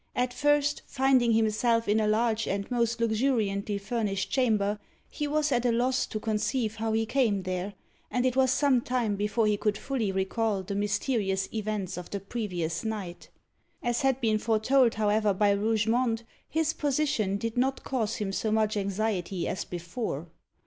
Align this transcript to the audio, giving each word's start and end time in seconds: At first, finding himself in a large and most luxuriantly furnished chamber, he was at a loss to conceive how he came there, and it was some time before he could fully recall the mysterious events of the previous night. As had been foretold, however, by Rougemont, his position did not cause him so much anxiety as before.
At 0.15 0.33
first, 0.33 0.81
finding 0.87 1.33
himself 1.33 1.87
in 1.87 1.99
a 1.99 2.07
large 2.07 2.47
and 2.47 2.71
most 2.71 2.99
luxuriantly 2.99 3.77
furnished 3.77 4.31
chamber, 4.31 4.79
he 5.07 5.27
was 5.27 5.51
at 5.51 5.63
a 5.63 5.71
loss 5.71 6.07
to 6.07 6.19
conceive 6.19 6.77
how 6.77 6.93
he 6.93 7.05
came 7.05 7.43
there, 7.43 7.75
and 8.09 8.25
it 8.25 8.35
was 8.35 8.49
some 8.49 8.81
time 8.81 9.15
before 9.15 9.45
he 9.45 9.57
could 9.57 9.77
fully 9.77 10.11
recall 10.11 10.63
the 10.63 10.73
mysterious 10.73 11.47
events 11.53 11.97
of 11.99 12.09
the 12.09 12.19
previous 12.19 12.83
night. 12.83 13.29
As 13.83 14.01
had 14.01 14.19
been 14.19 14.39
foretold, 14.39 14.95
however, 14.95 15.35
by 15.35 15.51
Rougemont, 15.51 16.23
his 16.49 16.73
position 16.73 17.37
did 17.37 17.55
not 17.55 17.83
cause 17.83 18.15
him 18.15 18.31
so 18.31 18.51
much 18.51 18.75
anxiety 18.75 19.47
as 19.47 19.65
before. 19.65 20.29